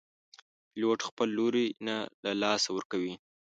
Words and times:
پیلوټ 0.71 0.99
خپل 1.09 1.27
لوری 1.37 1.67
نه 1.87 1.95
له 2.23 2.31
لاسه 2.41 2.69
ورکوي. 2.77 3.13